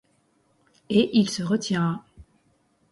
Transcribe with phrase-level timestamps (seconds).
[0.89, 2.03] Et il se retira.